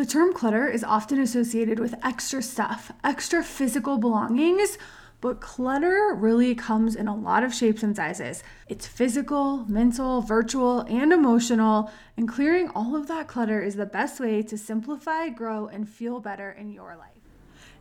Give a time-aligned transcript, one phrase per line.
[0.00, 4.78] The term clutter is often associated with extra stuff, extra physical belongings,
[5.20, 8.42] but clutter really comes in a lot of shapes and sizes.
[8.66, 14.20] It's physical, mental, virtual, and emotional, and clearing all of that clutter is the best
[14.20, 17.19] way to simplify, grow, and feel better in your life.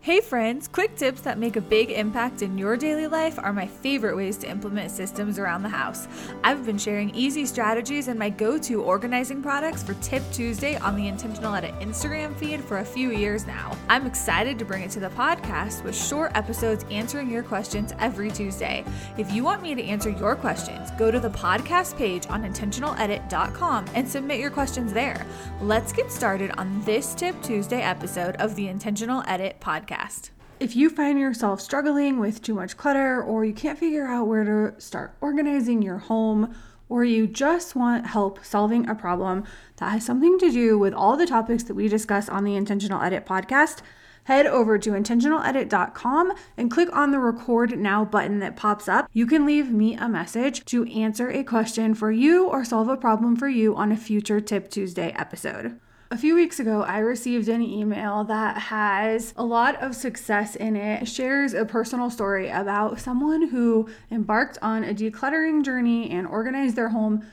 [0.02, 3.68] Hey friends, quick tips that make a big impact in your daily life are my
[3.68, 6.08] favorite ways to implement systems around the house.
[6.42, 10.96] I've been sharing easy strategies and my go to organizing products for Tip Tuesday on
[10.96, 13.76] the Intentional Edit Instagram feed for a few years now.
[13.90, 18.32] I'm excited to bring it to the podcast with short episodes answering your questions every
[18.32, 18.86] Tuesday.
[19.18, 23.86] If you want me to answer your questions, go to the podcast page on intentionaledit.com
[23.96, 25.26] and submit your questions there.
[25.60, 30.30] Let's get started on this Tip Tuesday episode of the Intentional Edit podcast podcast.
[30.60, 34.44] If you find yourself struggling with too much clutter, or you can't figure out where
[34.44, 36.54] to start organizing your home,
[36.90, 39.44] or you just want help solving a problem
[39.78, 43.02] that has something to do with all the topics that we discuss on the Intentional
[43.02, 43.82] Edit podcast,
[44.26, 49.10] head over to intentionaledit.com and click on the record now button that pops up.
[49.14, 52.98] You can leave me a message to answer a question for you or solve a
[52.98, 55.80] problem for you on a future Tip Tuesday episode.
[56.12, 60.76] A few weeks ago, I received an email that has a lot of success in
[60.76, 61.04] it.
[61.04, 61.08] it.
[61.08, 66.90] shares a personal story about someone who embarked on a decluttering journey and organized their
[66.90, 67.24] home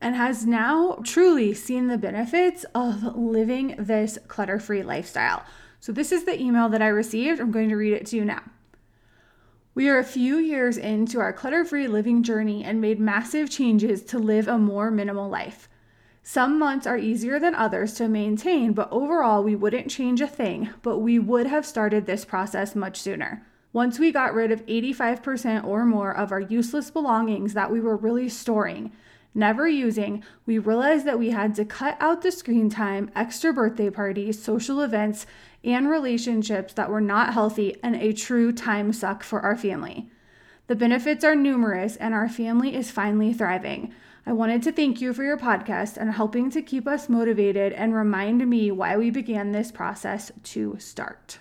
[0.00, 5.44] and has now truly seen the benefits of living this clutter free lifestyle.
[5.78, 7.40] So, this is the email that I received.
[7.40, 8.42] I'm going to read it to you now.
[9.76, 14.02] We are a few years into our clutter free living journey and made massive changes
[14.06, 15.68] to live a more minimal life.
[16.26, 20.70] Some months are easier than others to maintain, but overall, we wouldn't change a thing,
[20.80, 23.46] but we would have started this process much sooner.
[23.74, 27.94] Once we got rid of 85% or more of our useless belongings that we were
[27.94, 28.90] really storing,
[29.34, 33.90] never using, we realized that we had to cut out the screen time, extra birthday
[33.90, 35.26] parties, social events,
[35.62, 40.08] and relationships that were not healthy and a true time suck for our family.
[40.68, 43.92] The benefits are numerous, and our family is finally thriving.
[44.26, 47.94] I wanted to thank you for your podcast and helping to keep us motivated and
[47.94, 51.40] remind me why we began this process to start.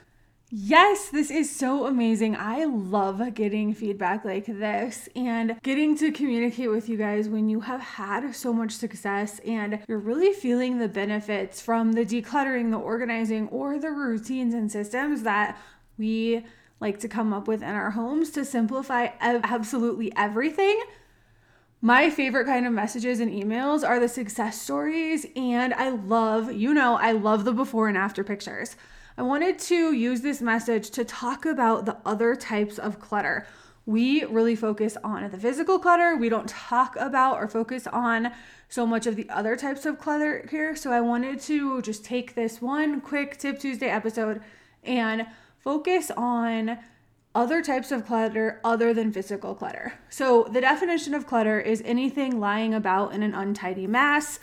[0.50, 2.36] Yes, this is so amazing.
[2.36, 7.62] I love getting feedback like this and getting to communicate with you guys when you
[7.62, 12.78] have had so much success and you're really feeling the benefits from the decluttering, the
[12.78, 15.58] organizing, or the routines and systems that
[15.98, 16.46] we
[16.82, 20.80] like to come up with in our homes to simplify absolutely everything
[21.84, 26.74] my favorite kind of messages and emails are the success stories, and I love, you
[26.74, 28.78] know, I love the before and after pictures.
[29.18, 33.46] I wanted to use this message to talk about the other types of clutter.
[33.86, 36.16] We really focus on the physical clutter.
[36.16, 38.32] We don't talk about or focus on
[38.70, 40.78] so much of the other types of clutter here.
[40.78, 44.42] So I wanted to just take this one quick Tip Tuesday episode
[44.86, 45.28] and
[45.58, 46.80] focus on
[47.36, 49.94] other types of clutter other than physical clutter.
[50.10, 54.40] So, the definition of clutter is anything lying about in an untidy mass,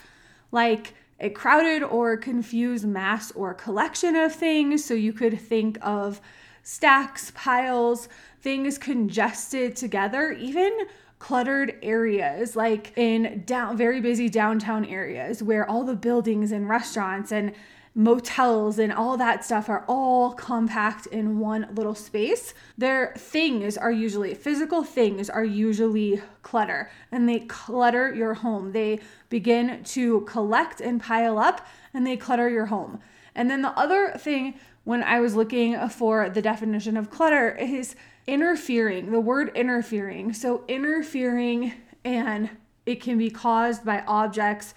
[0.51, 4.85] like a crowded or confused mass or collection of things.
[4.85, 6.21] So, you could think of
[6.63, 8.09] stacks, piles,
[8.41, 10.87] things congested together, even
[11.21, 17.31] cluttered areas like in down very busy downtown areas where all the buildings and restaurants
[17.31, 17.53] and
[17.95, 22.55] motels and all that stuff are all compact in one little space.
[22.79, 28.73] Their things are usually physical things are usually clutter and they clutter your home.
[28.73, 33.01] They begin to collect and pile up and they clutter your home.
[33.35, 37.97] And then the other thing when I was looking for the definition of clutter is
[38.27, 40.33] interfering, the word interfering.
[40.33, 41.75] So interfering
[42.05, 42.51] and
[42.87, 44.75] it can be caused by objects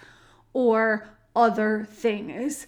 [0.53, 2.67] or other things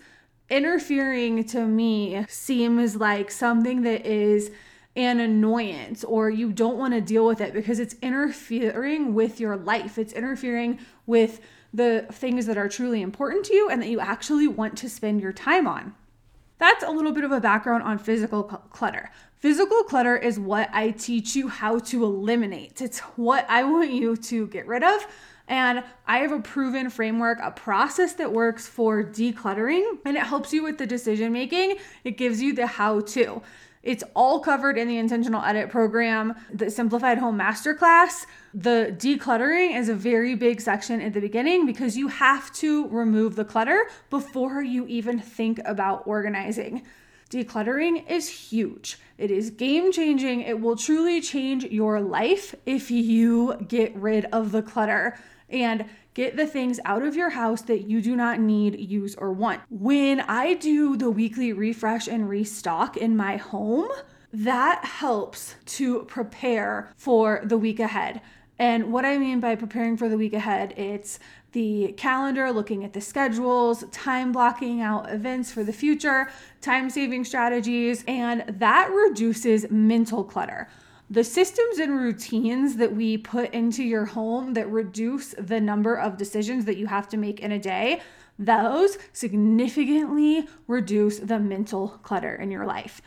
[0.49, 4.51] interfering to me seems like something that is
[4.95, 9.57] an annoyance or you don't want to deal with it because it's interfering with your
[9.57, 9.97] life.
[9.97, 11.41] It's interfering with
[11.73, 15.21] the things that are truly important to you and that you actually want to spend
[15.21, 15.93] your time on.
[16.57, 19.11] That's a little bit of a background on physical clutter.
[19.35, 22.81] Physical clutter is what I teach you how to eliminate.
[22.81, 25.05] It's what I want you to get rid of
[25.47, 30.53] and I have a proven framework, a process that works for decluttering, and it helps
[30.53, 31.77] you with the decision making.
[32.03, 33.41] It gives you the how to.
[33.83, 38.25] It's all covered in the intentional edit program, the simplified home masterclass.
[38.51, 43.35] The decluttering is a very big section at the beginning because you have to remove
[43.35, 46.81] the clutter before you even think about organizing.
[47.29, 48.97] Decluttering is huge.
[49.19, 50.41] It is game changing.
[50.41, 55.15] It will truly change your life if you get rid of the clutter
[55.49, 59.33] and Get the things out of your house that you do not need, use, or
[59.33, 59.61] want.
[59.69, 63.89] When I do the weekly refresh and restock in my home,
[64.31, 68.21] that helps to prepare for the week ahead.
[68.57, 71.19] And what I mean by preparing for the week ahead, it's
[71.51, 76.29] the calendar, looking at the schedules, time blocking out events for the future,
[76.61, 80.69] time saving strategies, and that reduces mental clutter.
[81.09, 86.17] The systems and routines that we put into your home that reduce the number of
[86.17, 88.01] decisions that you have to make in a day,
[88.39, 93.01] those significantly reduce the mental clutter in your life.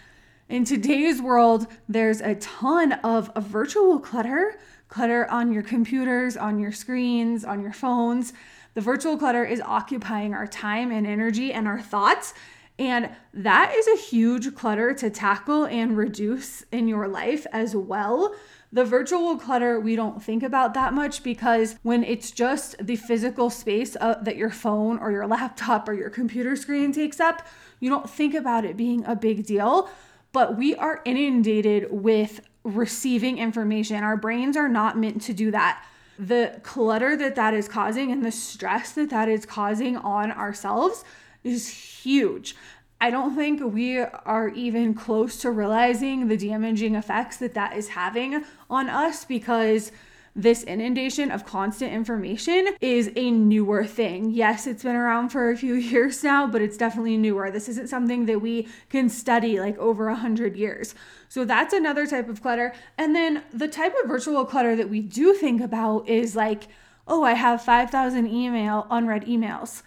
[0.49, 4.59] In today's world, there's a ton of virtual clutter
[4.89, 8.33] clutter on your computers, on your screens, on your phones.
[8.75, 12.33] The virtual clutter is occupying our time and energy and our thoughts.
[12.79, 18.35] And that is a huge clutter to tackle and reduce in your life as well.
[18.71, 23.51] The virtual clutter, we don't think about that much because when it's just the physical
[23.51, 27.47] space uh, that your phone or your laptop or your computer screen takes up,
[27.81, 29.89] you don't think about it being a big deal.
[30.33, 34.05] But we are inundated with receiving information.
[34.05, 35.85] Our brains are not meant to do that.
[36.19, 41.05] The clutter that that is causing and the stress that that is causing on ourselves
[41.49, 42.55] is huge.
[43.01, 47.91] I don't think we are even close to realizing the damaging effects that that is
[47.91, 49.93] having on us because
[50.35, 54.31] this inundation of constant information is a newer thing.
[54.31, 57.51] Yes, it's been around for a few years now, but it's definitely newer.
[57.51, 60.95] This isn't something that we can study like over a hundred years.
[61.29, 62.73] So that's another type of clutter.
[62.97, 66.69] And then the type of virtual clutter that we do think about is like,
[67.07, 69.83] oh, I have 5,000 email unread emails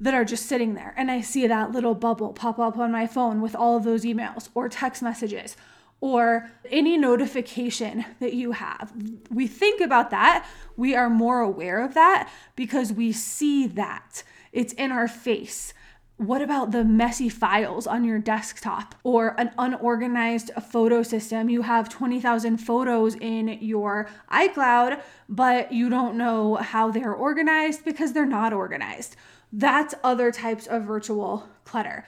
[0.00, 3.06] that are just sitting there and I see that little bubble pop up on my
[3.06, 5.56] phone with all of those emails or text messages
[6.00, 8.92] or any notification that you have.
[9.30, 10.46] We think about that.
[10.76, 14.22] We are more aware of that because we see that.
[14.52, 15.74] It's in our face.
[16.18, 21.48] What about the messy files on your desktop or an unorganized photo system?
[21.48, 28.14] You have 20,000 photos in your iCloud, but you don't know how they're organized because
[28.14, 29.14] they're not organized.
[29.52, 32.04] That's other types of virtual clutter.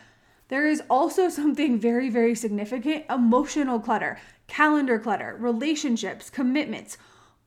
[0.49, 4.19] There is also something very, very significant emotional clutter,
[4.49, 6.99] calendar clutter, relationships, commitments,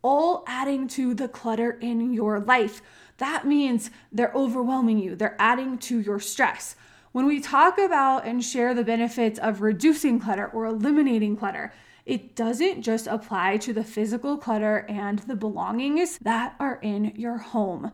[0.01, 2.81] all adding to the clutter in your life.
[3.24, 6.75] That means they're overwhelming you, they're adding to your stress.
[7.14, 11.72] When we talk about and share the benefits of reducing clutter or eliminating clutter,
[12.06, 17.38] it doesn't just apply to the physical clutter and the belongings that are in your
[17.38, 17.94] home.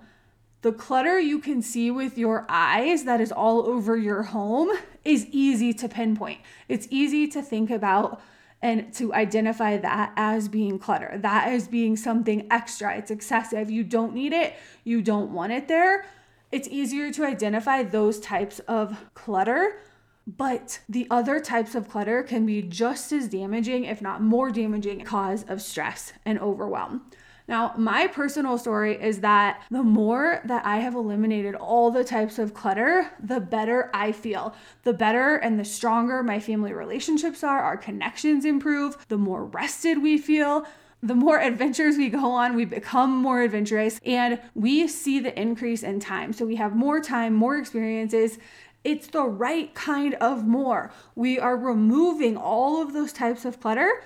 [0.63, 4.71] The clutter you can see with your eyes that is all over your home
[5.05, 6.39] is easy to pinpoint.
[6.67, 8.19] It's easy to think about
[8.61, 12.97] and to identify that as being clutter, that as being something extra.
[12.97, 13.71] It's excessive.
[13.71, 16.05] You don't need it, you don't want it there.
[16.51, 19.79] It's easier to identify those types of clutter.
[20.27, 25.03] But the other types of clutter can be just as damaging, if not more damaging,
[25.03, 27.09] cause of stress and overwhelm.
[27.49, 32.37] Now, my personal story is that the more that I have eliminated all the types
[32.37, 34.53] of clutter, the better I feel.
[34.83, 40.03] The better and the stronger my family relationships are, our connections improve, the more rested
[40.03, 40.67] we feel
[41.01, 45.81] the more adventures we go on, we become more adventurous and we see the increase
[45.81, 46.33] in time.
[46.33, 48.37] So we have more time, more experiences.
[48.83, 50.91] It's the right kind of more.
[51.15, 54.03] We are removing all of those types of clutter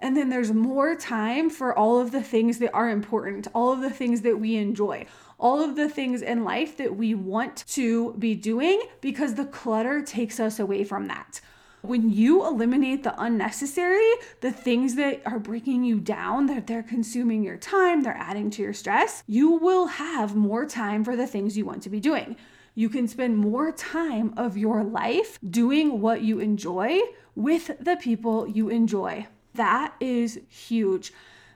[0.00, 3.80] and then there's more time for all of the things that are important, all of
[3.80, 5.06] the things that we enjoy,
[5.38, 10.02] all of the things in life that we want to be doing because the clutter
[10.02, 11.40] takes us away from that.
[11.82, 14.10] When you eliminate the unnecessary,
[14.40, 18.62] the things that are breaking you down, that they're consuming your time, they're adding to
[18.62, 22.36] your stress, you will have more time for the things you want to be doing.
[22.74, 26.98] You can spend more time of your life doing what you enjoy
[27.34, 29.28] with the people you enjoy.
[29.56, 31.12] That is huge.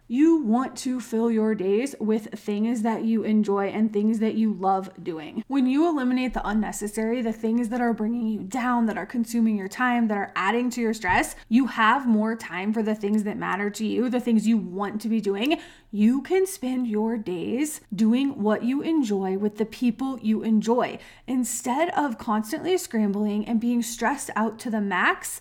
[0.09, 4.53] You want to fill your days with things that you enjoy and things that you
[4.53, 5.45] love doing.
[5.47, 9.57] When you eliminate the unnecessary, the things that are bringing you down, that are consuming
[9.57, 13.23] your time, that are adding to your stress, you have more time for the things
[13.23, 15.61] that matter to you, the things you want to be doing.
[15.93, 21.91] You can spend your days doing what you enjoy with the people you enjoy instead
[21.91, 25.41] of constantly scrambling and being stressed out to the max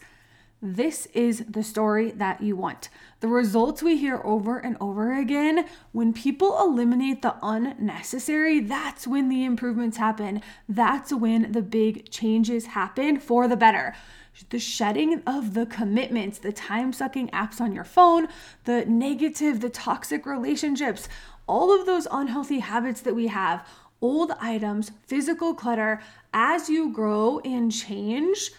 [0.61, 2.89] this is the story that you want.
[3.21, 9.29] The results we hear over and over again, when people eliminate the unnecessary, that's when
[9.29, 10.41] the improvements happen.
[10.67, 13.95] That's when the big changes happen for the better.
[14.49, 18.27] The shedding of the commitments, the time sucking apps on your phone,
[18.65, 21.07] the negative, the toxic relationships,
[21.47, 23.65] all of those unhealthy habits that we have,
[24.01, 26.01] old items, physical clutter,
[26.33, 28.51] as you grow and change,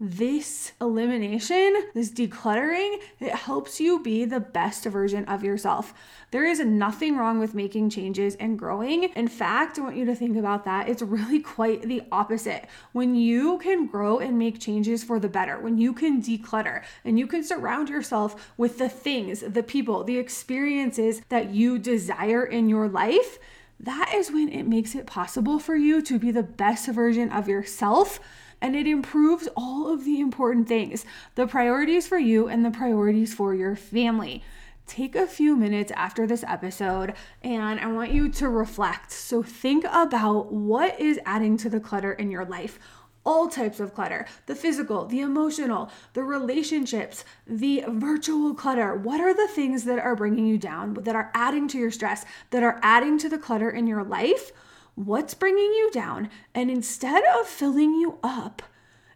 [0.00, 5.94] this elimination, this decluttering, it helps you be the best version of yourself.
[6.32, 9.04] There is nothing wrong with making changes and growing.
[9.04, 10.88] In fact, I want you to think about that.
[10.88, 12.66] It's really quite the opposite.
[12.92, 17.16] When you can grow and make changes for the better, when you can declutter and
[17.16, 22.68] you can surround yourself with the things, the people, the experiences that you desire in
[22.68, 23.38] your life,
[23.78, 27.48] that is when it makes it possible for you to be the best version of
[27.48, 28.18] yourself
[28.64, 31.04] and it improves all of the important things
[31.34, 34.42] the priorities for you and the priorities for your family.
[34.86, 39.12] Take a few minutes after this episode and I want you to reflect.
[39.12, 42.78] So, think about what is adding to the clutter in your life
[43.26, 48.94] all types of clutter the physical, the emotional, the relationships, the virtual clutter.
[48.94, 52.24] What are the things that are bringing you down, that are adding to your stress,
[52.50, 54.52] that are adding to the clutter in your life?
[54.94, 58.62] What's bringing you down, and instead of filling you up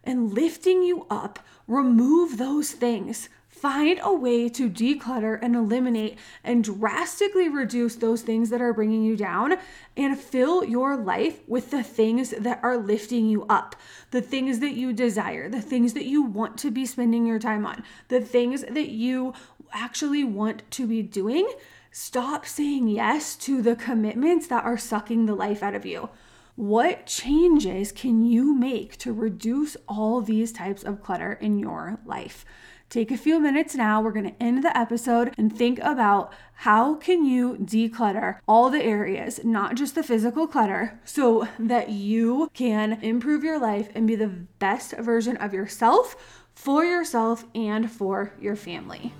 [0.05, 3.29] and lifting you up, remove those things.
[3.49, 9.03] Find a way to declutter and eliminate and drastically reduce those things that are bringing
[9.03, 9.57] you down
[9.97, 13.75] and fill your life with the things that are lifting you up,
[14.13, 17.67] the things that you desire, the things that you want to be spending your time
[17.67, 19.35] on, the things that you
[19.73, 21.49] actually want to be doing
[21.90, 26.11] Stop saying yes to the commitments that are sucking the life out of you.
[26.54, 32.45] What changes can you make to reduce all these types of clutter in your life?
[32.90, 34.00] Take a few minutes now.
[34.00, 38.83] We're going to end the episode and think about how can you declutter all the
[38.83, 44.16] areas, not just the physical clutter, so that you can improve your life and be
[44.16, 44.28] the
[44.59, 49.12] best version of yourself for yourself and for your family.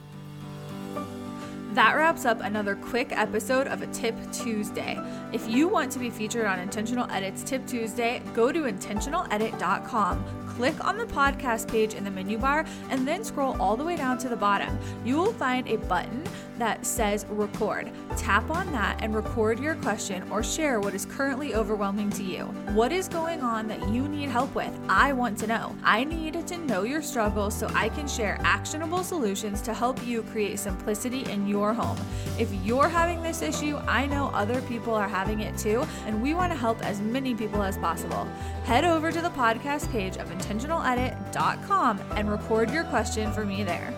[1.79, 4.99] That wraps up another quick episode of a Tip Tuesday.
[5.33, 10.85] If you want to be featured on Intentional Edits Tip Tuesday, go to intentionaledit.com click
[10.85, 14.19] on the podcast page in the menu bar and then scroll all the way down
[14.19, 14.77] to the bottom.
[15.05, 16.25] You will find a button
[16.59, 17.93] that says record.
[18.17, 22.47] Tap on that and record your question or share what is currently overwhelming to you.
[22.75, 24.77] What is going on that you need help with?
[24.89, 25.77] I want to know.
[25.85, 30.25] I need to know your struggles so I can share actionable solutions to help you
[30.25, 31.99] create simplicity in your home.
[32.39, 36.35] If you're having this issue, I know other people are having it too, and we
[36.35, 38.25] want to help as many people as possible.
[38.65, 43.93] Head over to the podcast page of intentionaledit.com and record your question for me there.